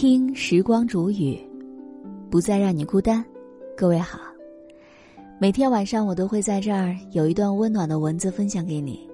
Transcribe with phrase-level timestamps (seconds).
[0.00, 1.38] 听时光煮雨，
[2.30, 3.22] 不再让你孤单。
[3.76, 4.18] 各位好，
[5.38, 9.06] 每天晚上我都会在这儿有一段温暖的文字分享给你。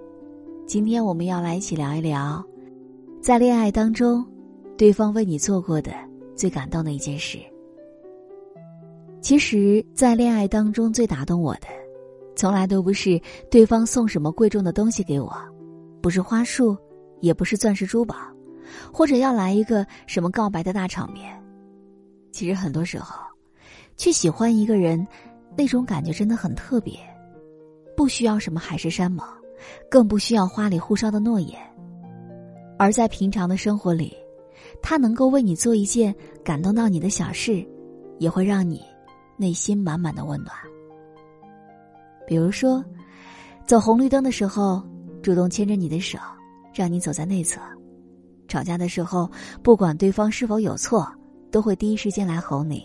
[0.64, 2.40] 今天我们要来一起聊一聊，
[3.20, 4.24] 在恋爱当中，
[4.78, 5.90] 对方为你做过的
[6.36, 7.36] 最感动的一件事。
[9.20, 11.66] 其实，在恋爱当中最打动我的，
[12.36, 15.32] 从来都不是对方送什么贵重的东西给我，
[16.00, 16.76] 不是花束，
[17.22, 18.14] 也不是钻石珠宝。
[18.92, 21.32] 或者要来一个什么告白的大场面，
[22.32, 23.16] 其实很多时候，
[23.96, 25.06] 去喜欢一个人，
[25.56, 26.98] 那种感觉真的很特别，
[27.96, 29.26] 不需要什么海誓山盟，
[29.90, 31.58] 更不需要花里胡哨的诺言，
[32.78, 34.14] 而在平常的生活里，
[34.82, 37.66] 他能够为你做一件感动到你的小事，
[38.18, 38.84] 也会让你
[39.36, 40.54] 内心满满的温暖。
[42.26, 42.84] 比如说，
[43.64, 44.82] 走红绿灯的时候，
[45.22, 46.18] 主动牵着你的手，
[46.74, 47.60] 让你走在内侧。
[48.46, 49.30] 吵架的时候，
[49.62, 51.06] 不管对方是否有错，
[51.50, 52.84] 都会第一时间来哄你。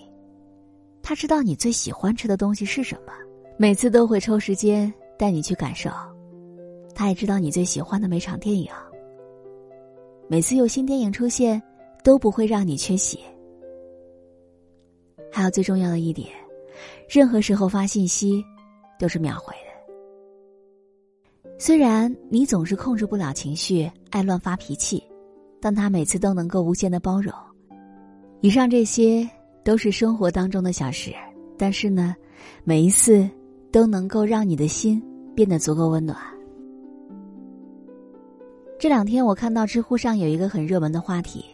[1.04, 3.14] 他知道你最喜欢吃的东西是什么，
[3.58, 5.90] 每次都会抽时间带你去感受。
[6.94, 8.70] 他也知道你最喜欢的每场电影，
[10.28, 11.62] 每次有新电影出现，
[12.04, 13.20] 都不会让你缺席。
[15.32, 16.28] 还有最重要的一点，
[17.10, 18.44] 任何时候发信息，
[19.00, 19.72] 都是秒回的。
[21.58, 25.04] 虽然你总是控制不了情绪，爱乱发脾气。
[25.62, 27.32] 但他每次都能够无限的包容，
[28.42, 29.30] 以上这些
[29.64, 31.14] 都是生活当中的小事，
[31.56, 32.16] 但是呢，
[32.64, 33.30] 每一次
[33.72, 35.02] 都能够让你的心
[35.36, 36.18] 变得足够温暖。
[38.80, 41.46] 这两天我看到知乎上有一个很热门的话题：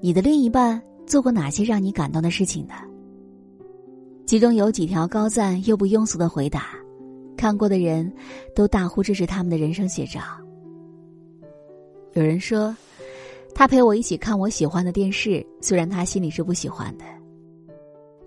[0.00, 2.72] 你的另一半做过哪些让你感动的事情呢？
[4.24, 6.68] 其中有几条高赞又不庸俗的回答，
[7.36, 8.10] 看过的人
[8.54, 10.22] 都大呼这是他们的人生写照。
[12.14, 12.76] 有人说，
[13.54, 17.04] 他陪我一起看我喜欢的电视，虽然他心里是不喜欢的。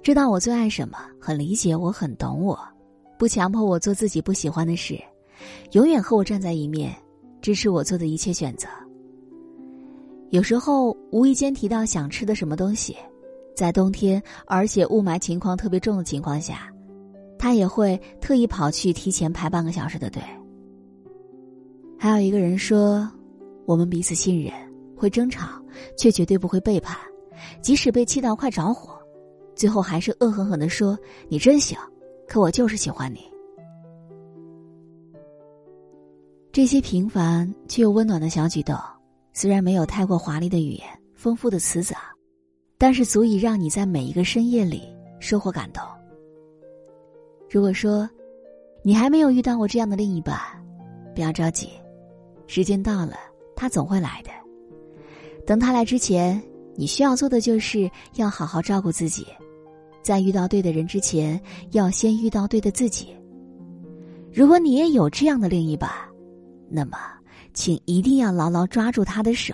[0.02, 2.58] 知道我最爱什么，很理解我，很懂我，
[3.20, 5.00] 不强迫我做自己不喜欢的事，
[5.74, 6.96] 永远和我站在一面，
[7.42, 8.68] 支持我做的一切选择。
[10.32, 12.96] 有时候无意间提到想吃的什么东西，
[13.56, 16.74] 在冬天而且雾霾情况特别重的情况下，
[17.38, 20.24] 他也会特意跑去提前排半个小时的队。
[22.00, 23.08] 还有一个人说。
[23.66, 24.54] 我们彼此信任，
[24.96, 25.62] 会争吵，
[25.98, 26.98] 却绝对不会背叛。
[27.62, 28.98] 即使被气到快着火，
[29.56, 31.78] 最后还是恶狠狠的说：“你真行，
[32.28, 33.20] 可我就是喜欢你。”
[36.52, 38.78] 这些平凡却又温暖的小举动，
[39.34, 41.98] 虽然没有太过华丽的语言、丰富的词藻，
[42.78, 44.84] 但是足以让你在每一个深夜里
[45.20, 45.84] 收获感动。
[47.50, 48.10] 如果说
[48.84, 50.38] 你还没有遇到过这样的另一半，
[51.14, 51.70] 不要着急，
[52.48, 53.18] 时间到了。
[53.56, 54.30] 他总会来的。
[55.46, 56.42] 等他来之前，
[56.76, 59.28] 你需要做的就是要好好照顾自己，
[60.04, 61.40] 在遇到对的人之前，
[61.72, 63.16] 要先遇到对的自己。
[64.34, 65.90] 如果你也有这样的另一半，
[66.70, 66.98] 那么，
[67.54, 69.54] 请一定要牢牢抓住他的手，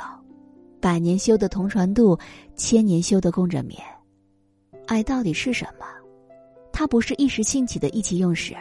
[0.79, 2.17] 百年修得同船渡，
[2.56, 3.79] 千年修得共枕眠。
[4.88, 5.85] 爱到底是什么？
[6.73, 8.56] 它不是一时兴起的意气用事。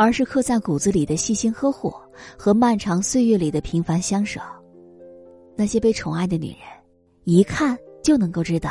[0.00, 1.92] 而是刻在骨子里的细心呵护
[2.34, 4.40] 和漫长岁月里的平凡相守。
[5.54, 6.60] 那些被宠爱的女人，
[7.24, 8.70] 一看就能够知道，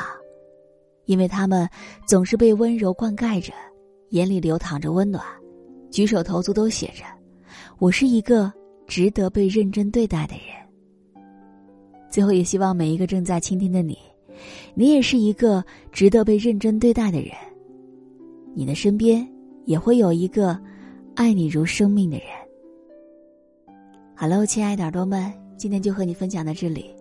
[1.06, 1.70] 因为她们
[2.08, 3.54] 总是被温柔灌溉着，
[4.10, 5.24] 眼里流淌着温暖，
[5.92, 7.04] 举手投足都写着
[7.78, 8.52] “我是一个
[8.88, 11.24] 值得被认真对待的人”。
[12.10, 13.96] 最后，也希望每一个正在倾听的你，
[14.74, 17.30] 你也是一个值得被认真对待的人。
[18.56, 19.32] 你的身边
[19.66, 20.60] 也会有一个。
[21.20, 22.28] 爱你如生命的人。
[24.16, 26.96] Hello，亲爱的耳朵们，今天就和你分享到这里。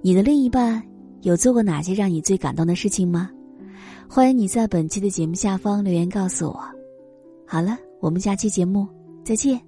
[0.00, 0.82] 你的另一半
[1.20, 3.30] 有做过哪些让你最感动的事情吗？
[4.08, 6.58] 欢迎你在本期的节目下方留言告诉我。
[7.46, 8.88] 好了，我们下期节目
[9.22, 9.67] 再见。